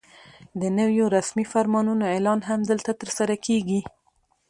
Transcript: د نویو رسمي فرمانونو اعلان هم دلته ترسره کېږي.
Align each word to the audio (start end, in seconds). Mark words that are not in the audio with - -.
د 0.61 0.61
نویو 0.77 1.05
رسمي 1.15 1.45
فرمانونو 1.53 2.03
اعلان 2.13 2.39
هم 2.49 2.59
دلته 2.71 2.91
ترسره 3.01 3.35
کېږي. 3.45 3.79